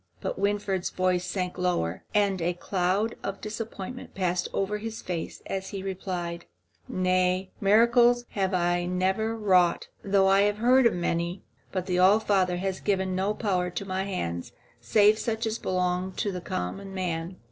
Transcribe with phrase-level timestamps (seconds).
[0.19, 5.69] But Winfried's voice sank lower and a cloud of disappointment passed over his face as
[5.69, 6.45] he replied:
[6.87, 12.19] "Nay, miracles have I never wrought, though I have heard of many; but the All
[12.19, 17.35] Father has given no power to my hands save such as belongs to common man."